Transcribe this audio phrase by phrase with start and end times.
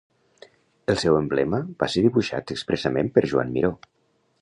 [0.93, 3.75] El seu emblema va ser dibuixat expressament per Joan Miró.